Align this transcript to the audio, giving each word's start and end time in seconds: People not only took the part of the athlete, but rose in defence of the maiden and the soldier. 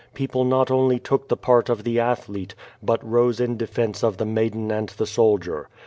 People 0.15 0.45
not 0.45 0.71
only 0.71 0.97
took 0.97 1.27
the 1.27 1.37
part 1.37 1.69
of 1.69 1.83
the 1.83 1.99
athlete, 1.99 2.55
but 2.81 3.07
rose 3.07 3.39
in 3.39 3.55
defence 3.55 4.03
of 4.03 4.17
the 4.17 4.25
maiden 4.25 4.71
and 4.71 4.89
the 4.89 5.05
soldier. 5.05 5.69